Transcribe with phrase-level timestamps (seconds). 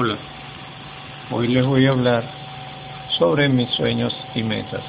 [0.00, 0.16] Hola,
[1.32, 2.22] hoy les voy a hablar
[3.18, 4.84] sobre mis sueños y metas.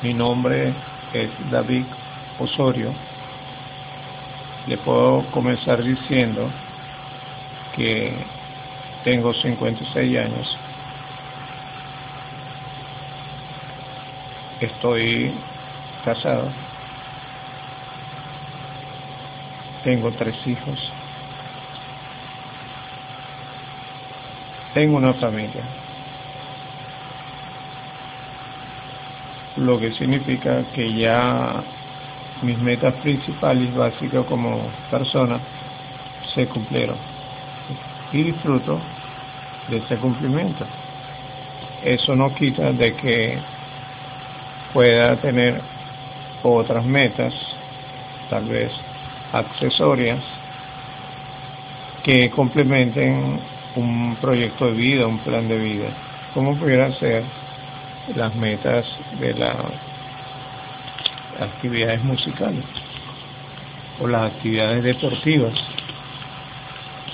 [0.00, 0.72] Mi nombre
[1.12, 1.84] es David
[2.38, 2.94] Osorio.
[4.66, 6.50] Le puedo comenzar diciendo
[7.76, 8.14] que
[9.04, 10.58] tengo 56 años.
[14.60, 15.34] Estoy
[16.06, 16.50] casado.
[19.84, 20.90] Tengo tres hijos.
[24.74, 25.62] Tengo una familia.
[29.56, 31.62] Lo que significa que ya
[32.42, 35.40] mis metas principales básicas como persona
[36.34, 36.96] se cumplieron.
[38.12, 38.80] Y disfruto
[39.68, 40.64] de ese cumplimiento.
[41.84, 43.38] Eso no quita de que
[44.72, 45.60] pueda tener
[46.42, 47.34] otras metas,
[48.28, 48.70] tal vez
[49.32, 50.20] accesorias,
[52.04, 53.40] que complementen
[53.76, 55.88] un proyecto de vida, un plan de vida,
[56.34, 57.24] como pudiera ser
[58.14, 58.86] las metas
[59.18, 59.56] de las
[61.40, 62.64] actividades musicales
[64.00, 65.54] o las actividades deportivas.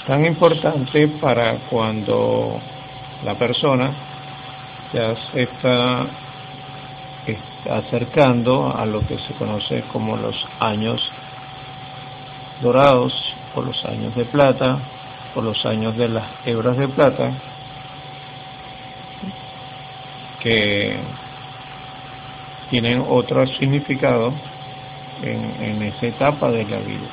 [0.07, 2.61] Tan importante para cuando
[3.25, 3.91] la persona
[4.93, 6.07] ya se está
[7.69, 11.03] acercando a lo que se conoce como los años
[12.63, 13.13] dorados
[13.57, 14.79] o los años de plata
[15.37, 17.31] por los años de las hebras de plata
[20.41, 20.97] que
[22.71, 24.33] tienen otro significado
[25.23, 27.07] en, en esa etapa de la vida,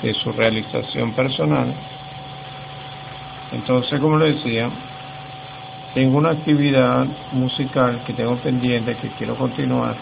[0.00, 1.74] de su realización personal.
[3.50, 4.70] Entonces, como le decía,
[5.92, 9.96] tengo una actividad musical que tengo pendiente, que quiero continuar,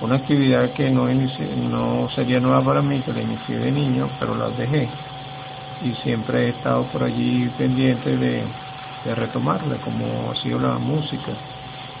[0.00, 4.34] una actividad que no, no sería nueva para mí, que la inicié de niño, pero
[4.34, 4.88] la dejé.
[5.84, 8.44] Y siempre he estado por allí pendiente de,
[9.04, 11.32] de retomarla, como ha sido la música.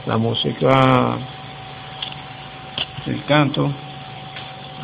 [0.06, 1.18] La música,
[3.06, 3.70] el canto,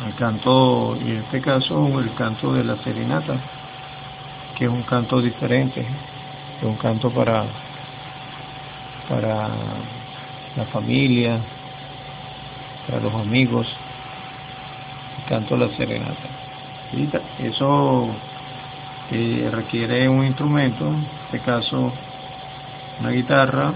[0.05, 3.35] el canto, y en este caso el canto de la serenata,
[4.55, 7.45] que es un canto diferente, es un canto para,
[9.09, 9.49] para
[10.55, 11.39] la familia,
[12.87, 13.67] para los amigos,
[15.27, 16.29] canto la serenata.
[17.39, 18.09] Eso
[19.11, 21.91] eh, requiere un instrumento, en este caso
[22.99, 23.73] una guitarra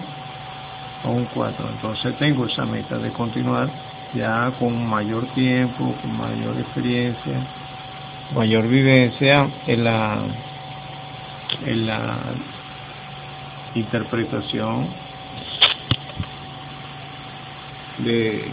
[1.04, 1.68] o un cuatro.
[1.70, 3.70] Entonces tengo esa meta de continuar
[4.14, 7.40] ya con mayor tiempo, con mayor experiencia,
[8.34, 10.20] mayor vivencia en la,
[11.66, 12.18] en la
[13.76, 14.88] interpretación
[18.00, 18.52] de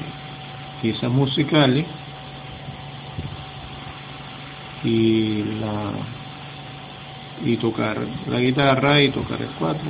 [0.81, 1.85] piezas musicales
[4.85, 5.93] y la
[7.45, 9.89] y tocar la guitarra y tocar el cuatro.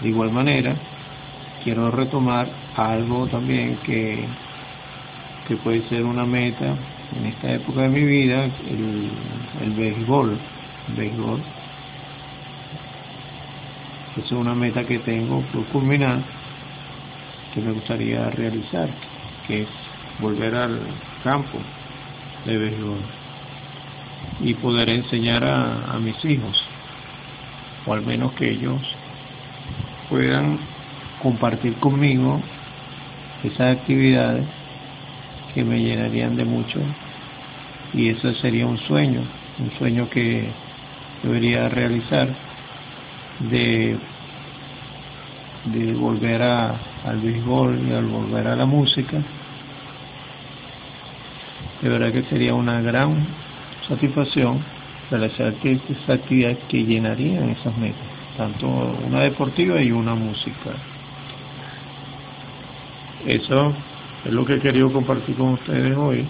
[0.00, 0.74] De igual manera
[1.62, 4.26] quiero retomar algo también que
[5.46, 6.76] que puede ser una meta
[7.16, 9.10] en esta época de mi vida el,
[9.60, 10.38] el béisbol
[10.96, 11.40] béisbol.
[14.16, 16.20] Es una meta que tengo por culminar
[17.54, 18.88] que me gustaría realizar
[19.46, 19.68] que es
[20.20, 20.80] volver al
[21.22, 21.58] campo
[22.44, 23.00] de béisbol
[24.40, 26.62] y poder enseñar a, a mis hijos,
[27.86, 28.80] o al menos que ellos
[30.08, 30.58] puedan
[31.22, 32.40] compartir conmigo
[33.44, 34.44] esas actividades
[35.54, 36.80] que me llenarían de mucho
[37.94, 39.20] y eso sería un sueño,
[39.58, 40.48] un sueño que
[41.22, 42.28] debería realizar
[43.50, 43.96] de,
[45.66, 46.74] de volver a,
[47.04, 49.18] al béisbol y al volver a la música,
[51.80, 53.26] de verdad que sería una gran
[53.88, 54.60] satisfacción
[55.10, 58.00] realizar que esa actividad que llenarían esas metas,
[58.36, 60.76] tanto una deportiva y una musical.
[63.26, 63.72] Eso
[64.24, 66.26] es lo que he querido compartir con ustedes hoy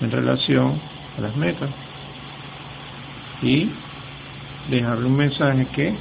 [0.00, 0.80] en relación
[1.16, 1.70] a las metas
[3.42, 3.70] y
[4.68, 5.94] dejarle un mensaje que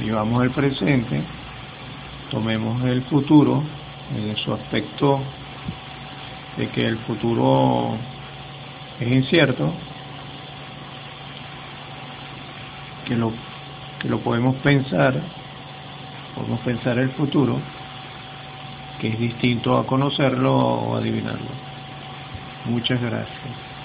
[0.00, 1.22] vivamos el presente
[2.30, 3.62] tomemos el futuro
[4.14, 5.20] en su aspecto
[6.56, 7.96] de que el futuro
[9.00, 9.72] es incierto,
[13.06, 13.32] que lo,
[14.00, 15.20] que lo podemos pensar,
[16.34, 17.58] podemos pensar el futuro,
[19.00, 21.50] que es distinto a conocerlo o adivinarlo.
[22.64, 23.75] Muchas gracias.